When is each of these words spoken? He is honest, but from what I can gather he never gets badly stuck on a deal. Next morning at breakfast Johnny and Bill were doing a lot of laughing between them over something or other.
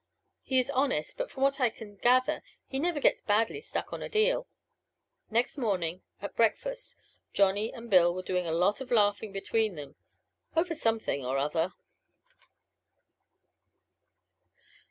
He 0.41 0.57
is 0.57 0.71
honest, 0.71 1.15
but 1.15 1.29
from 1.29 1.43
what 1.43 1.59
I 1.59 1.69
can 1.69 1.97
gather 1.97 2.41
he 2.67 2.79
never 2.79 2.99
gets 2.99 3.21
badly 3.21 3.61
stuck 3.61 3.93
on 3.93 4.01
a 4.01 4.09
deal. 4.09 4.47
Next 5.29 5.59
morning 5.59 6.01
at 6.23 6.35
breakfast 6.35 6.95
Johnny 7.33 7.71
and 7.71 7.87
Bill 7.87 8.11
were 8.11 8.23
doing 8.23 8.47
a 8.47 8.51
lot 8.51 8.81
of 8.81 8.89
laughing 8.89 9.31
between 9.31 9.75
them 9.75 9.93
over 10.55 10.73
something 10.73 11.23
or 11.23 11.37
other. 11.37 11.73